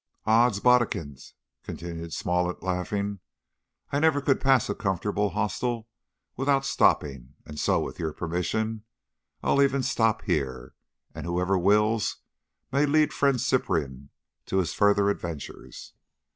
[0.25, 3.19] "Ods bodikins!" continued Smollett, laughing,
[3.91, 5.87] "I never could pass a comfortable hostel
[6.35, 8.83] without stopping, and so, with your permission,
[9.43, 10.73] I'll e'en stop here,
[11.13, 12.17] and whoever wills
[12.71, 14.09] may lead friend Cyprian
[14.47, 15.93] to his further adventures.